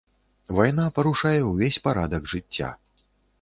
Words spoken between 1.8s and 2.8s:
парадак жыцця.